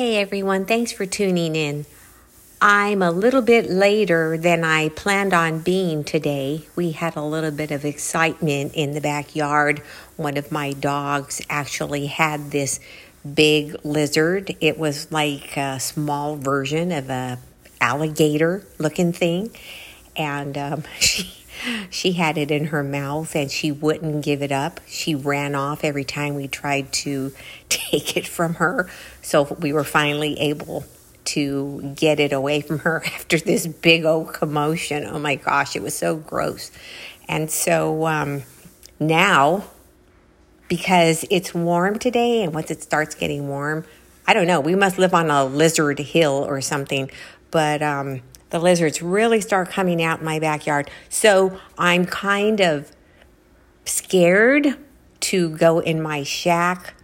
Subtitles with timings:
[0.00, 1.84] Hey everyone, thanks for tuning in.
[2.58, 6.64] I'm a little bit later than I planned on being today.
[6.74, 9.80] We had a little bit of excitement in the backyard.
[10.16, 12.80] One of my dogs actually had this
[13.34, 14.56] big lizard.
[14.62, 17.38] It was like a small version of a
[17.78, 19.50] alligator looking thing,
[20.16, 21.39] and um, she
[21.90, 24.80] she had it in her mouth and she wouldn't give it up.
[24.86, 27.32] She ran off every time we tried to
[27.68, 28.90] take it from her.
[29.22, 30.84] So we were finally able
[31.26, 35.04] to get it away from her after this big old commotion.
[35.04, 36.70] Oh my gosh, it was so gross.
[37.28, 38.42] And so um,
[38.98, 39.64] now,
[40.68, 43.84] because it's warm today, and once it starts getting warm,
[44.26, 47.10] I don't know, we must live on a lizard hill or something.
[47.50, 50.90] But um, the lizards really start coming out in my backyard.
[51.08, 52.90] So I'm kind of
[53.84, 54.76] scared
[55.20, 56.94] to go in my shack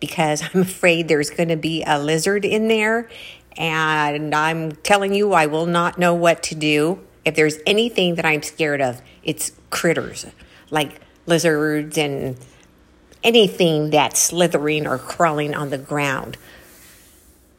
[0.00, 3.08] because I'm afraid there's going to be a lizard in there.
[3.56, 7.00] And I'm telling you, I will not know what to do.
[7.24, 10.26] If there's anything that I'm scared of, it's critters
[10.70, 12.36] like lizards and
[13.22, 16.36] anything that's slithering or crawling on the ground.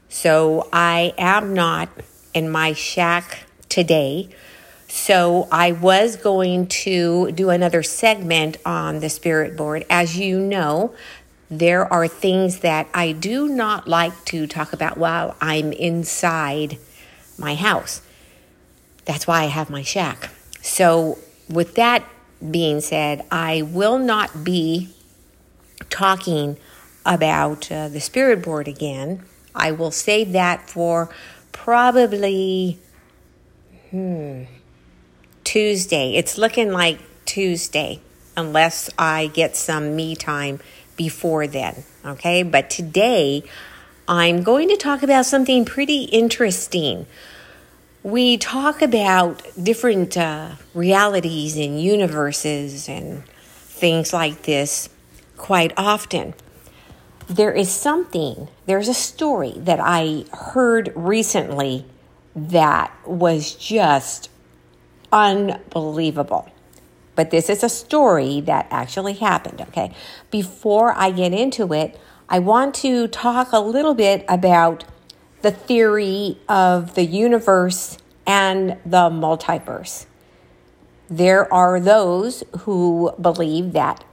[0.10, 1.90] So I am not
[2.36, 4.30] in my shack today.
[4.88, 9.86] So I was going to do another segment on the spirit board.
[9.90, 10.94] As you know,
[11.50, 16.78] there are things that I do not like to talk about while I'm inside
[17.38, 18.02] my house.
[19.06, 20.30] That's why I have my shack.
[20.62, 22.04] So, with that
[22.52, 24.90] being said, I will not be
[25.90, 26.58] talking
[27.06, 29.24] about uh, the spirit board again.
[29.54, 31.10] I will save that for
[31.66, 32.78] probably
[33.90, 34.44] hmm,
[35.44, 36.14] Tuesday.
[36.14, 38.02] It's looking like Tuesday,
[38.38, 40.60] unless I get some me time
[40.96, 41.84] before then.
[42.06, 43.44] Okay, but today
[44.08, 47.08] I'm going to talk about something pretty interesting.
[48.04, 54.88] We talk about different uh, realities and universes and things like this
[55.36, 56.36] quite often
[57.28, 61.86] there is something, there's a story that I heard recently
[62.36, 64.30] that was just
[65.12, 66.50] unbelievable.
[67.16, 69.94] But this is a story that actually happened, okay?
[70.30, 74.84] Before I get into it, I want to talk a little bit about
[75.42, 77.98] the theory of the universe
[78.28, 80.06] and the multiverse.
[81.10, 84.04] There are those who believe that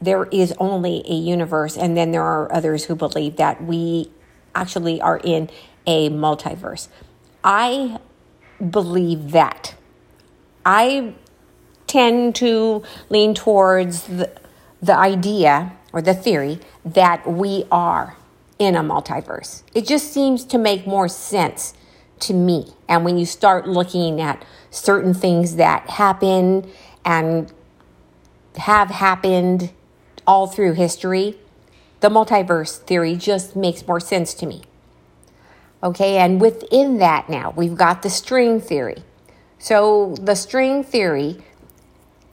[0.00, 4.10] there is only a universe, and then there are others who believe that we
[4.54, 5.50] actually are in
[5.86, 6.88] a multiverse.
[7.42, 7.98] I
[8.70, 9.74] believe that.
[10.64, 11.14] I
[11.86, 14.30] tend to lean towards the,
[14.82, 18.16] the idea or the theory that we are
[18.58, 19.62] in a multiverse.
[19.74, 21.74] It just seems to make more sense
[22.20, 22.72] to me.
[22.88, 26.70] And when you start looking at certain things that happen
[27.04, 27.52] and
[28.56, 29.70] have happened
[30.26, 31.38] all through history,
[32.00, 34.62] the multiverse theory just makes more sense to me.
[35.82, 39.02] Okay, and within that now, we've got the string theory.
[39.58, 41.38] So the string theory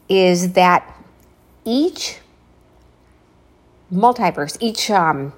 [0.09, 0.95] is that
[1.65, 2.19] each
[3.91, 5.33] multiverse, each um,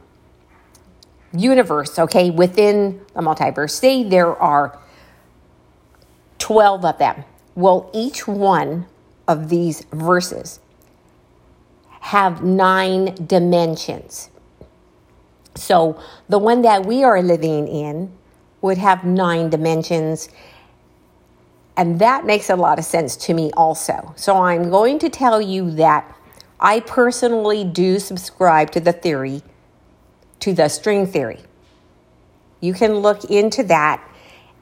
[1.34, 4.80] universe, okay, within the multiverse, say there are
[6.40, 7.24] 12 of them.
[7.56, 8.86] Well, each one
[9.28, 10.60] of these verses
[12.06, 14.30] have nine dimensions.
[15.56, 16.00] So
[16.30, 18.12] the one that we are living in
[18.62, 20.30] would have nine dimensions.
[21.76, 24.14] And that makes a lot of sense to me also.
[24.18, 26.16] So I'm going to tell you that
[26.60, 29.42] I personally do subscribe to the theory,
[30.42, 31.40] to the string theory.
[32.62, 34.08] You can look into that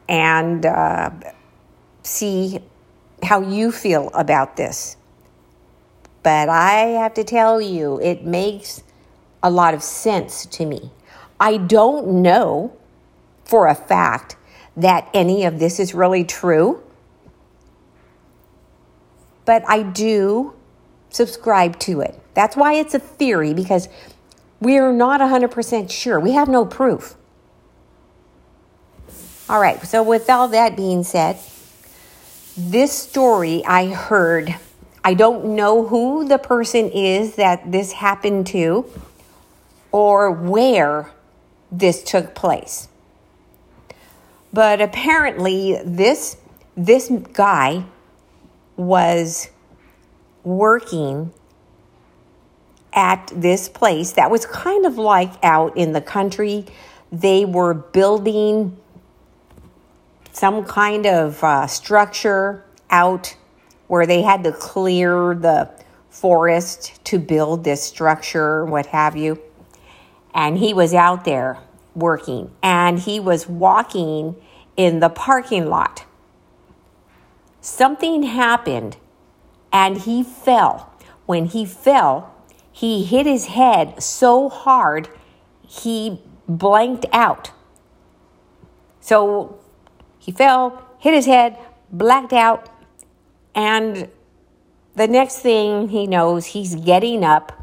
[0.08, 1.10] and uh,
[2.04, 2.62] see
[3.22, 4.96] how you feel about this.
[6.24, 8.82] But I have to tell you, it makes
[9.44, 10.92] a lot of sense to me.
[11.40, 12.76] I don't know
[13.44, 14.38] for a fact
[14.78, 16.82] that any of this is really true,
[19.46, 20.54] but I do
[21.10, 22.20] subscribe to it.
[22.34, 23.90] That's why it's a theory because
[24.62, 26.20] we're not 100% sure.
[26.20, 27.16] We have no proof.
[29.50, 31.38] All right, so with all that being said,
[32.56, 34.56] this story I heard
[35.04, 38.90] I don't know who the person is that this happened to
[39.92, 41.12] or where
[41.72, 42.88] this took place.
[44.54, 46.38] But apparently this
[46.76, 47.86] this guy
[48.78, 49.50] was
[50.44, 51.32] working
[52.94, 56.66] at this place that was kind of like out in the country.
[57.12, 58.76] they were building
[60.32, 63.36] some kind of uh, structure out
[63.88, 65.70] where they had to clear the
[66.10, 69.42] forest to build this structure, what have you.
[70.34, 71.60] And he was out there
[71.96, 74.36] working and he was walking
[74.78, 76.06] in the parking lot.
[77.62, 78.98] Something happened
[79.72, 80.92] and he fell.
[81.26, 82.34] When he fell,
[82.72, 85.10] he hit his head so hard
[85.62, 87.52] he blanked out.
[89.00, 89.60] So
[90.20, 91.58] he fell, hit his head,
[91.92, 92.70] blacked out,
[93.56, 94.10] and
[94.96, 97.60] the next thing he knows, he's getting up.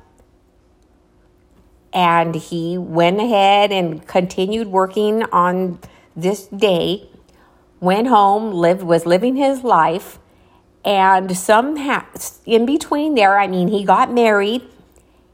[1.92, 5.80] And he went ahead and continued working on
[6.14, 7.08] this day
[7.80, 10.18] went home lived was living his life.
[10.84, 12.04] And somehow
[12.46, 14.62] in between there i mean he got married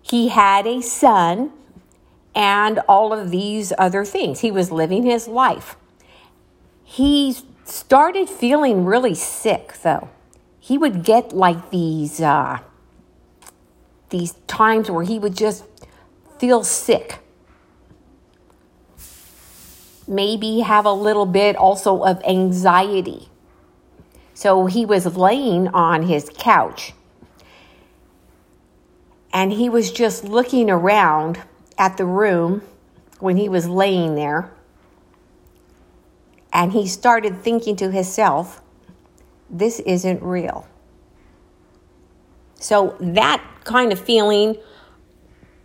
[0.03, 1.53] he had a son
[2.35, 4.41] and all of these other things.
[4.41, 5.77] He was living his life.
[6.85, 10.09] He started feeling really sick though
[10.67, 12.59] he would get like these uh,
[14.11, 15.65] these times where he would just
[16.41, 17.21] feel sick.
[20.09, 23.29] Maybe have a little bit also of anxiety.
[24.35, 26.95] So he was laying on his couch
[29.33, 31.43] and he was just looking around
[31.79, 32.63] at the room
[33.21, 34.51] when he was laying there.
[36.53, 38.63] And he started thinking to himself,
[39.51, 40.67] this isn't real.
[42.57, 44.57] So that kind of feeling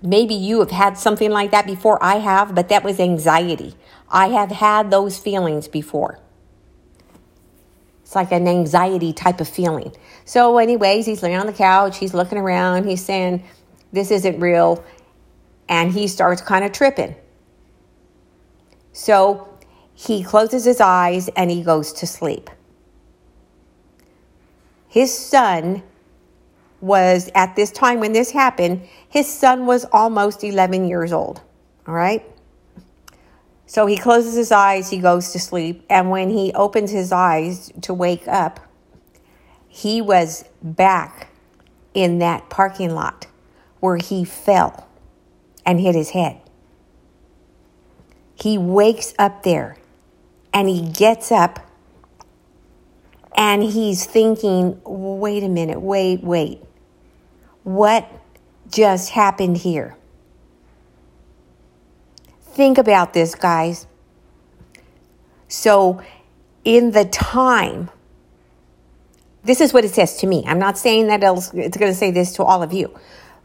[0.02, 2.04] Maybe you have had something like that before.
[2.04, 3.76] I have, but that was anxiety.
[4.10, 6.20] I have had those feelings before.
[8.02, 9.96] It's like an anxiety type of feeling.
[10.26, 13.44] So, anyways, he's laying on the couch, he's looking around, he's saying,
[13.94, 14.84] This isn't real.
[15.70, 17.16] And he starts kind of tripping.
[18.92, 19.48] So,
[19.94, 22.50] he closes his eyes and he goes to sleep.
[24.92, 25.84] His son
[26.82, 31.40] was at this time when this happened, his son was almost 11 years old.
[31.88, 32.26] All right.
[33.66, 37.72] So he closes his eyes, he goes to sleep, and when he opens his eyes
[37.84, 38.60] to wake up,
[39.70, 41.30] he was back
[41.94, 43.28] in that parking lot
[43.80, 44.90] where he fell
[45.66, 46.42] and hit his head.
[48.36, 49.78] He wakes up there
[50.54, 51.71] and he gets up
[53.36, 56.62] and he's thinking, wait a minute, wait, wait
[57.64, 58.10] what
[58.70, 59.96] just happened here.
[62.42, 63.88] Think about this, guys.
[65.48, 66.02] So,
[66.64, 67.90] in the time,
[69.44, 70.44] this is what it says to me.
[70.46, 72.98] I'm not saying that else it's going to say this to all of you,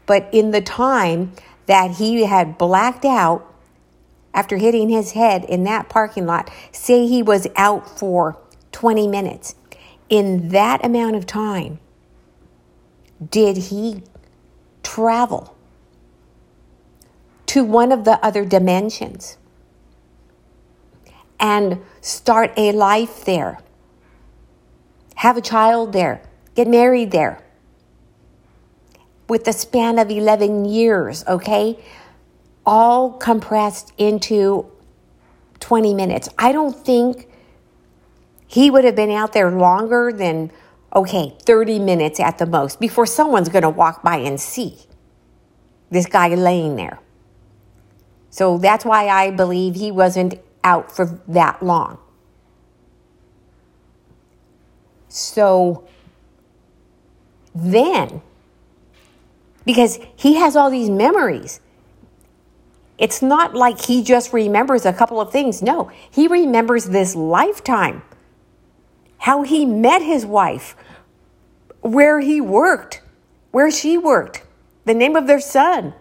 [0.05, 1.33] but in the time
[1.65, 3.43] that he had blacked out
[4.33, 8.37] after hitting his head in that parking lot, say he was out for
[8.71, 9.55] 20 minutes.
[10.09, 11.79] In that amount of time,
[13.29, 14.03] did he
[14.83, 15.55] travel
[17.47, 19.37] to one of the other dimensions
[21.39, 23.59] and start a life there?
[25.15, 26.21] Have a child there,
[26.55, 27.43] get married there
[29.27, 31.77] with the span of 11 years, okay?
[32.65, 34.71] All compressed into
[35.59, 36.29] 20 minutes.
[36.37, 37.26] I don't think
[38.47, 40.51] he would have been out there longer than
[40.95, 44.77] okay, 30 minutes at the most before someone's going to walk by and see
[45.89, 46.99] this guy laying there.
[48.29, 51.99] So that's why I believe he wasn't out for that long.
[55.09, 55.87] So
[57.53, 58.21] then,
[59.65, 61.59] because he has all these memories,
[62.97, 65.61] it's not like he just remembers a couple of things.
[65.61, 68.01] No, he remembers this lifetime
[69.17, 70.75] how he met his wife,
[71.81, 73.01] where he worked,
[73.51, 74.43] where she worked,
[74.85, 75.93] the name of their son,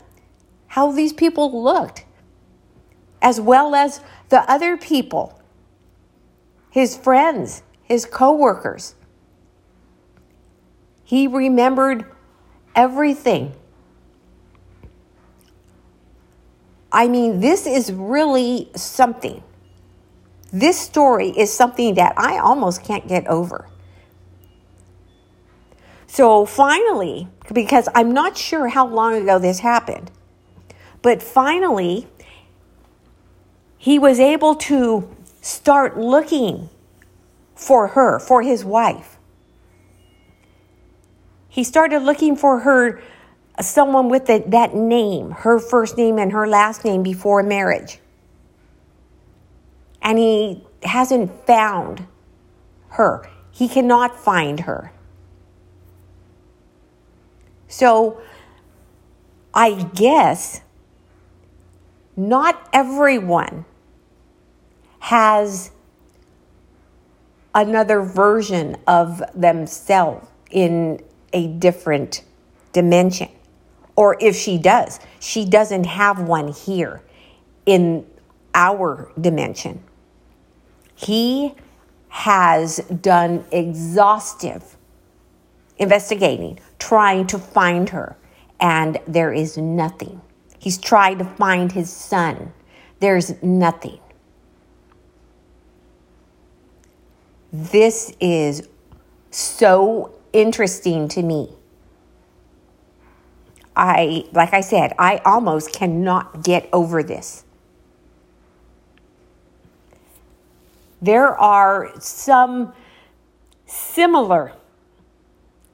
[0.69, 2.05] how these people looked,
[3.23, 5.41] as well as the other people,
[6.71, 8.95] his friends, his coworkers.
[11.05, 12.05] He remembered
[12.75, 13.55] everything.
[16.91, 19.43] I mean, this is really something.
[20.53, 23.69] This story is something that I almost can't get over.
[26.07, 30.11] So finally, because I'm not sure how long ago this happened,
[31.03, 32.09] but finally,
[33.77, 36.71] he was able to start looking
[37.55, 39.17] for her, for his wife.
[41.49, 43.03] He started looking for her,
[43.61, 47.99] someone with the, that name, her first name and her last name before marriage.
[50.03, 52.07] And he hasn't found
[52.91, 53.29] her.
[53.51, 54.93] He cannot find her.
[57.69, 58.21] So
[59.53, 60.61] I guess
[62.17, 63.65] not everyone
[65.01, 65.71] has
[67.55, 72.23] another version of themselves in a different
[72.73, 73.29] dimension.
[73.97, 77.03] Or if she does, she doesn't have one here
[77.65, 78.07] in
[78.57, 79.85] our dimension.
[80.97, 81.55] He
[82.09, 84.77] has done exhaustive
[85.79, 88.17] investigating, trying to find her,
[88.59, 90.21] and there is nothing.
[90.59, 92.53] He's tried to find his son.
[92.99, 94.01] There's nothing.
[97.53, 98.67] This is
[99.31, 101.51] so interesting to me.
[103.77, 107.45] I, like I said, I almost cannot get over this.
[111.01, 112.73] There are some
[113.67, 114.53] similar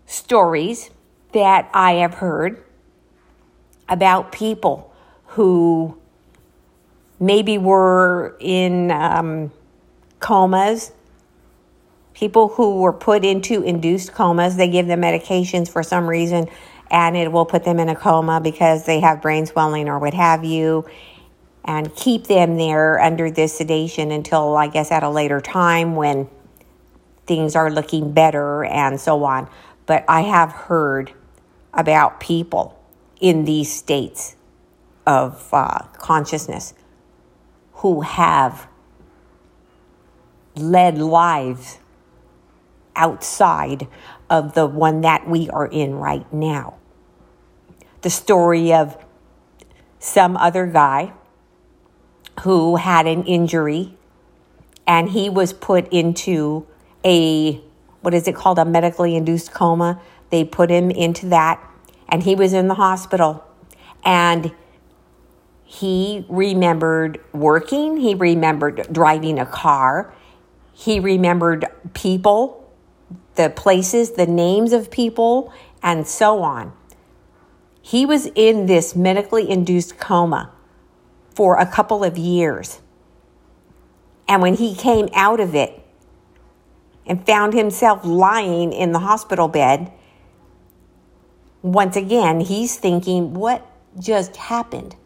[0.07, 0.91] stories
[1.33, 2.63] that I have heard
[3.89, 4.93] about people
[5.27, 5.97] who
[7.21, 9.53] maybe were in um,
[10.19, 10.93] comas,
[12.15, 14.57] people who were put into induced comas.
[14.57, 16.49] They give them medications for some reason
[16.91, 20.15] and it will put them in a coma because they have brain swelling or what
[20.15, 20.85] have you
[21.65, 26.29] and keep them there under this sedation until I guess at a later time when
[27.27, 29.49] things are looking better and so on.
[29.87, 31.13] But I have heard
[31.73, 32.79] about people
[33.21, 34.37] in these states
[35.07, 36.75] of uh, consciousness
[37.75, 38.69] who have
[40.55, 41.79] led lives
[42.95, 43.89] outside
[44.29, 46.77] of the one that we are in right now
[48.03, 48.97] the story of
[49.99, 51.13] some other guy
[52.41, 53.97] who had an injury
[54.87, 56.67] and he was put into
[57.05, 57.61] a
[58.01, 60.01] what is it called a medically induced coma.
[60.31, 61.63] They put him into that
[62.09, 63.45] and he was in the hospital.
[64.05, 64.53] And
[65.65, 70.13] he remembered working he remembered driving a car
[70.75, 72.71] he remembered people
[73.37, 76.73] the places the names of people and so on.
[77.81, 80.52] He was in this medically induced coma
[81.35, 82.81] for a couple of years.
[84.29, 85.85] And when he came out of it
[87.07, 89.93] and found himself lying in the hospital bed,
[91.63, 93.67] once again, he's thinking, what
[93.99, 94.97] just happened?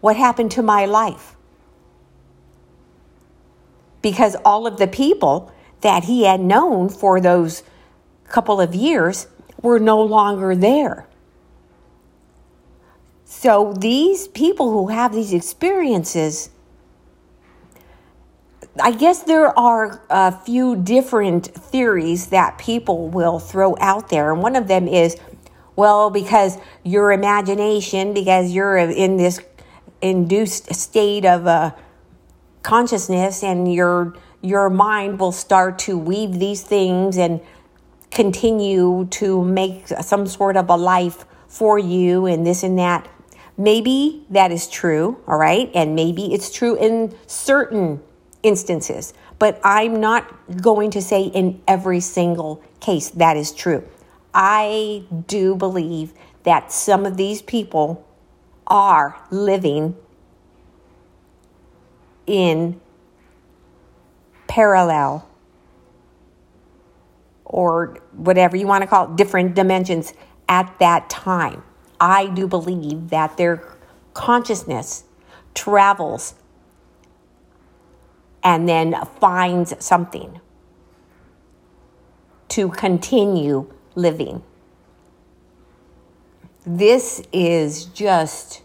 [0.00, 1.36] What happened to my life?
[4.00, 7.62] Because all of the people that he had known for those
[8.28, 9.26] couple of years
[9.60, 11.06] were no longer there.
[13.42, 16.50] So these people who have these experiences,
[18.80, 24.32] I guess there are a few different theories that people will throw out there.
[24.32, 25.16] And one of them is,
[25.74, 29.40] well, because your imagination, because you're in this
[30.00, 31.72] induced state of uh,
[32.62, 37.40] consciousness and your your mind will start to weave these things and
[38.12, 43.08] continue to make some sort of a life for you and this and that
[43.56, 45.70] Maybe that is true, all right?
[45.74, 48.02] And maybe it's true in certain
[48.42, 53.86] instances, but I'm not going to say in every single case that is true.
[54.34, 58.06] I do believe that some of these people
[58.66, 59.96] are living
[62.26, 62.80] in
[64.48, 65.28] parallel
[67.44, 70.14] or whatever you want to call it, different dimensions
[70.48, 71.62] at that time.
[72.02, 73.62] I do believe that their
[74.12, 75.04] consciousness
[75.54, 76.34] travels
[78.42, 80.40] and then finds something
[82.48, 84.42] to continue living.
[86.66, 88.62] This is just,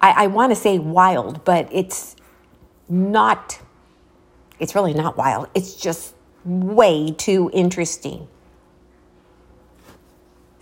[0.00, 2.16] I, I want to say wild, but it's
[2.88, 3.60] not,
[4.58, 5.48] it's really not wild.
[5.54, 8.26] It's just way too interesting.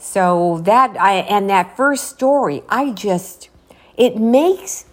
[0.02, 3.50] So that I and that first story, I just
[3.96, 4.84] it makes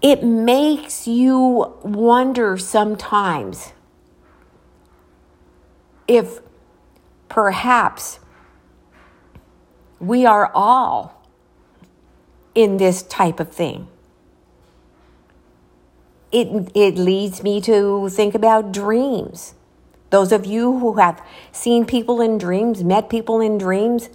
[0.00, 3.72] it makes you wonder sometimes
[6.06, 6.38] if
[7.28, 8.20] perhaps
[9.98, 11.20] we are all
[12.54, 13.88] in this type of thing.
[16.30, 19.54] It, it leads me to think about dreams.
[20.14, 21.20] Those of you who have
[21.52, 24.10] seen people in dreams, met people in dreams,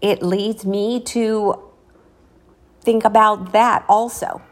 [0.00, 1.62] it leads me to
[2.80, 4.42] think about that also.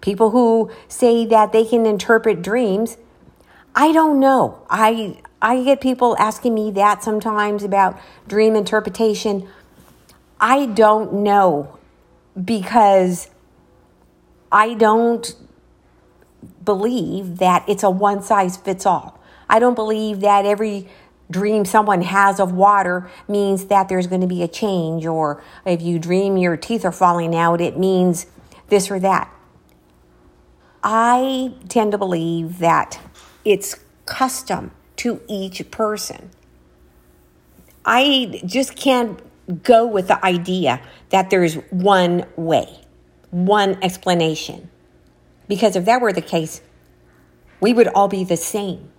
[0.00, 2.98] people who say that they can interpret dreams.
[3.74, 4.64] I don't know.
[4.70, 9.48] I I get people asking me that sometimes about dream interpretation.
[10.40, 11.78] I don't know
[12.52, 13.30] because
[14.52, 15.34] I don't
[16.64, 19.20] believe that it's a one size fits all.
[19.48, 20.88] I don't believe that every
[21.30, 25.82] dream someone has of water means that there's going to be a change, or if
[25.82, 28.26] you dream your teeth are falling out, it means
[28.68, 29.32] this or that.
[30.82, 33.00] I tend to believe that
[33.44, 36.30] it's custom to each person.
[37.84, 39.20] I just can't
[39.62, 40.80] go with the idea
[41.10, 42.80] that there's one way,
[43.30, 44.70] one explanation.
[45.48, 46.60] Because if that were the case,
[47.60, 48.90] we would all be the same.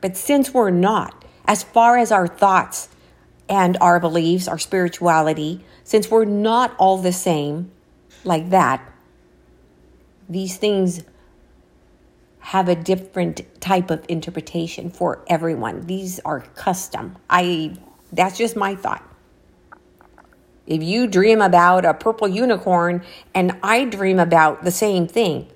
[0.00, 2.88] But since we're not, as far as our thoughts
[3.48, 7.70] and our beliefs, our spirituality, since we're not all the same
[8.24, 8.82] like that,
[10.28, 11.04] these things
[12.40, 15.86] have a different type of interpretation for everyone.
[15.86, 17.16] These are custom.
[17.28, 17.76] I
[18.12, 19.02] that's just my thought.
[20.68, 23.02] If you dream about a purple unicorn
[23.34, 25.48] and I dream about the same thing,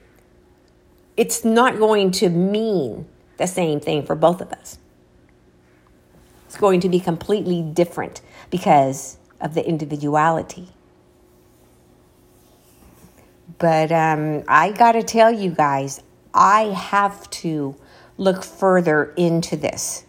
[1.18, 4.78] it's not going to mean the same thing for both of us.
[6.46, 10.70] It's going to be completely different because of the individuality.
[13.58, 16.02] But um, I got to tell you guys,
[16.32, 17.76] I have to
[18.16, 20.06] look further into this.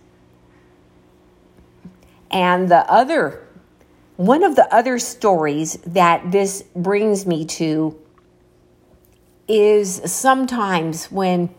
[2.31, 3.42] And the other
[4.17, 7.99] one of the other stories that this brings me to
[9.47, 11.53] is sometimes when,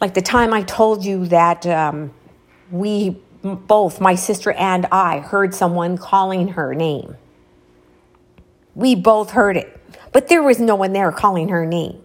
[0.00, 2.14] like the time I told you that um,
[2.70, 7.16] we both, my sister and I, heard someone calling her name.
[8.74, 9.80] We both heard it,
[10.12, 12.02] but there was no one there calling her name.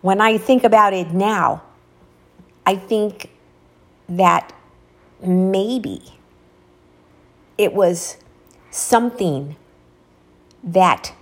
[0.00, 1.62] When I think about it now,
[2.64, 3.30] I think
[4.08, 4.52] that
[5.22, 6.00] maybe
[7.56, 8.16] it was
[8.70, 9.56] something
[10.62, 11.14] that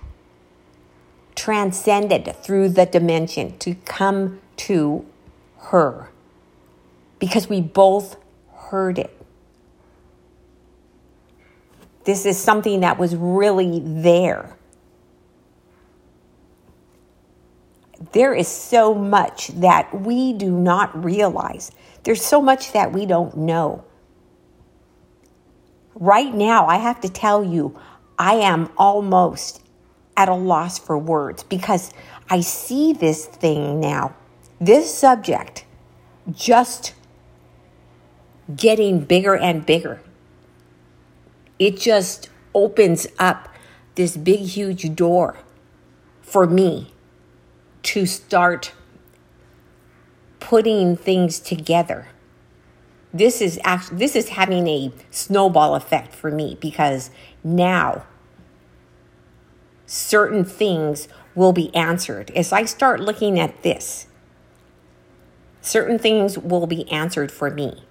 [1.35, 5.05] transcended through the dimension to come to
[5.57, 6.09] her
[7.19, 8.17] because we both
[8.53, 9.13] heard it.
[12.05, 14.55] This is something that was really there.
[18.13, 21.71] There is so much that we do not realize.
[22.03, 23.83] There's so much that we don't know.
[25.95, 27.77] Right now, I have to tell you,
[28.17, 29.61] I am almost
[30.15, 31.91] at a loss for words because
[32.29, 34.15] I see this thing now,
[34.59, 35.65] this subject,
[36.31, 36.93] just
[38.55, 40.01] getting bigger and bigger.
[41.59, 43.49] It just opens up
[43.95, 45.37] this big, huge door
[46.21, 46.93] for me
[47.83, 48.73] to start
[50.47, 52.07] putting things together.
[53.13, 57.11] This is actually this is having a snowball effect for me because
[57.43, 58.05] now
[59.85, 62.31] certain things will be answered.
[62.31, 64.07] As i start looking at this
[65.59, 67.83] certain things will be answered for me.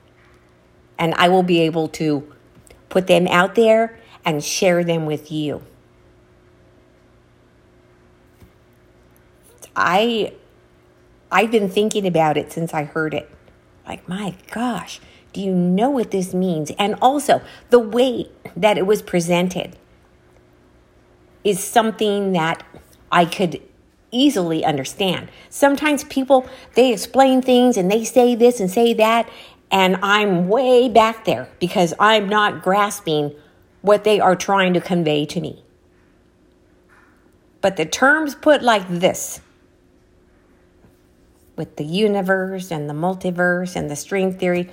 [0.99, 2.33] And i will be able to
[2.89, 5.63] put them out there and share them with you.
[9.77, 10.33] I
[11.31, 13.31] i've been thinking about it since i heard it
[13.87, 15.01] like, my gosh,
[15.33, 16.73] do you know what this means?
[16.79, 19.77] And also, the way that it was presented
[21.45, 22.65] is something that
[23.13, 23.63] I could
[24.11, 25.29] easily understand.
[25.51, 29.29] Sometimes people they explain things and they say this and say that
[29.71, 33.35] and I'm way back there because I'm not grasping
[33.83, 35.65] what they are trying to convey to me.
[37.61, 39.41] But the terms put like this
[41.57, 44.71] with the universe and the multiverse and the string theory,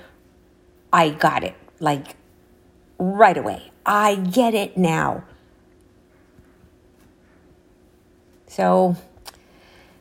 [0.92, 2.16] I got it like
[2.98, 3.72] right away.
[3.84, 5.24] I get it now.
[8.46, 8.96] So,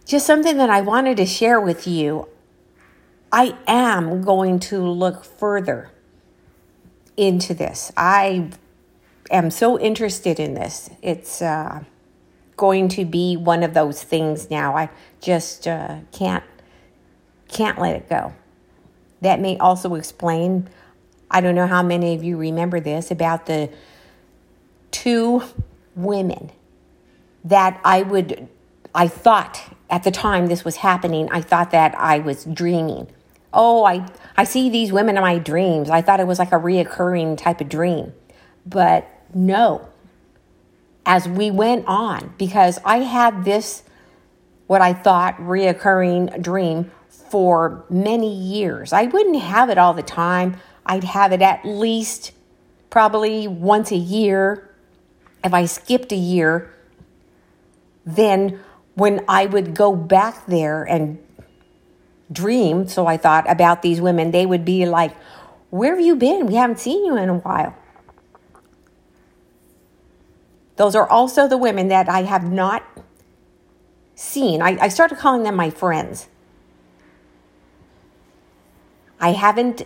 [0.05, 2.27] just something that I wanted to share with you.
[3.31, 5.89] I am going to look further
[7.17, 7.91] into this.
[7.97, 8.51] I
[9.31, 10.91] am so interested in this.
[11.01, 11.83] It's uh,
[12.57, 14.77] going to be one of those things now.
[14.77, 16.43] I just uh, can't
[17.53, 18.33] can't let it go.
[19.21, 20.69] That may also explain,
[21.31, 23.69] I don't know how many of you remember this, about the
[24.91, 25.43] two
[25.95, 26.51] women
[27.45, 28.47] that I would,
[28.93, 33.07] I thought at the time this was happening, I thought that I was dreaming.
[33.53, 35.89] Oh, I, I see these women in my dreams.
[35.89, 38.13] I thought it was like a reoccurring type of dream.
[38.65, 39.87] But no,
[41.05, 43.83] as we went on because I had this,
[44.67, 46.91] what I thought, reoccurring dream
[47.29, 48.93] for many years.
[48.93, 50.57] I wouldn't have it all the time.
[50.85, 52.31] I'd have it at least
[52.89, 54.69] probably once a year.
[55.43, 56.73] If I skipped a year,
[58.05, 58.59] then
[58.95, 61.17] when I would go back there and
[62.31, 65.15] dream, so I thought about these women, they would be like,
[65.69, 66.45] Where have you been?
[66.45, 67.75] We haven't seen you in a while.
[70.75, 72.83] Those are also the women that I have not
[74.15, 74.61] seen.
[74.61, 76.27] I, I started calling them my friends.
[79.23, 79.83] I haven't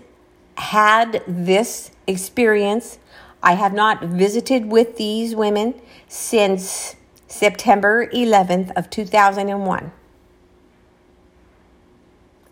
[0.57, 2.97] had this experience.
[3.43, 6.95] I have not visited with these women since
[7.27, 9.91] September 11th of 2001.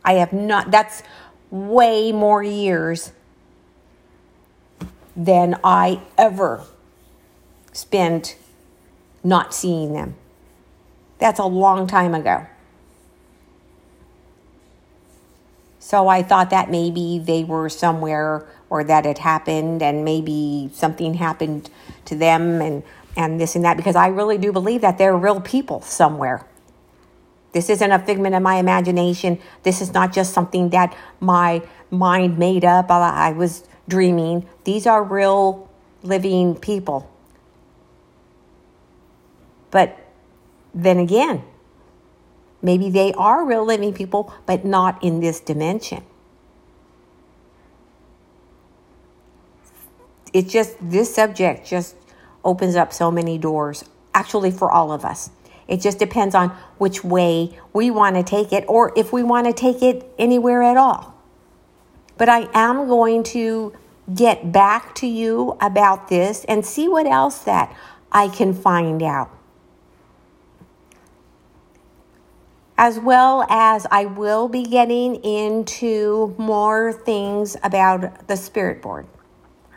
[0.04, 1.02] I have not that's
[1.50, 3.14] way more years
[5.16, 6.66] than I ever
[7.74, 8.38] spent
[9.24, 10.14] not seeing them.
[11.18, 12.46] That's a long time ago.
[15.86, 21.14] So I thought that maybe they were somewhere or that it happened and maybe something
[21.14, 21.70] happened
[22.06, 22.82] to them and,
[23.16, 26.44] and this and that because I really do believe that they're real people somewhere.
[27.52, 29.40] This isn't a figment of my imagination.
[29.62, 32.90] This is not just something that my mind made up.
[32.90, 34.50] Uh, I was dreaming.
[34.64, 35.70] These are real
[36.02, 37.08] living people.
[39.70, 39.96] But
[40.74, 41.44] then again,
[42.66, 46.04] maybe they are real living people, but not in this dimension.
[50.34, 51.96] It just, this subject just
[52.44, 55.30] opens up so many doors, actually, for all of us.
[55.68, 59.48] It just depends on which way we want to take it or if we want
[59.48, 61.16] to take it anywhere at all.
[62.18, 63.74] But I am going to
[64.14, 67.76] get back to you about this and see what else that
[68.12, 69.35] I can find out.
[72.78, 79.08] As well as I will be getting into more things about the spirit board.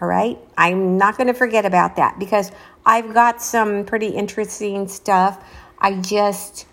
[0.01, 2.53] All right, I'm not going to forget about that because
[2.87, 5.45] I've got some pretty interesting stuff.
[5.79, 6.67] I just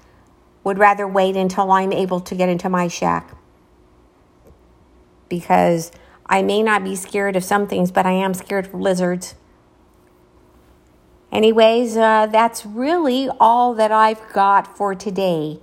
[0.64, 3.36] would rather wait until I'm able to get into my shack
[5.30, 5.92] because
[6.26, 9.36] I may not be scared of some things, but I am scared of lizards.
[11.32, 15.60] Anyways, uh, that's really all that I've got for today.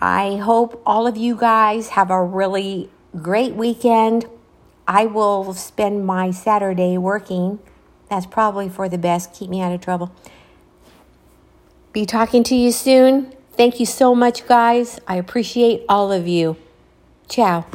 [0.00, 2.88] I hope all of you guys have a really
[3.20, 4.26] great weekend.
[4.88, 7.58] I will spend my Saturday working.
[8.08, 9.34] That's probably for the best.
[9.34, 10.10] Keep me out of trouble.
[11.92, 13.34] Be talking to you soon.
[13.52, 14.98] Thank you so much, guys.
[15.06, 16.56] I appreciate all of you.
[17.28, 17.66] Ciao.